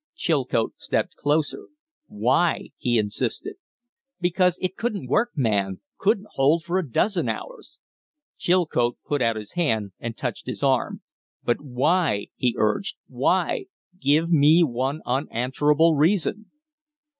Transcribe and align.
Chilcote 0.15 0.73
stepped 0.79 1.15
closer. 1.15 1.67
"Why?" 2.07 2.69
he 2.77 2.97
insisted. 2.97 3.57
"Because 4.19 4.57
it 4.59 4.75
couldn't 4.75 5.07
work, 5.11 5.29
man! 5.35 5.79
Couldn't 5.99 6.25
hold 6.31 6.63
for 6.63 6.79
a 6.79 6.89
dozen 6.91 7.29
hours." 7.29 7.77
Chilcote 8.35 8.97
put 9.05 9.21
out 9.21 9.35
his 9.35 9.51
hand 9.51 9.91
and 9.99 10.17
touched 10.17 10.47
his 10.47 10.63
arm. 10.63 11.03
"But 11.43 11.61
why?" 11.61 12.29
he 12.35 12.55
urged. 12.57 12.95
"Why? 13.09 13.65
Give 14.01 14.31
me 14.31 14.63
one 14.63 15.01
unanswerable 15.05 15.93
reason." 15.93 16.49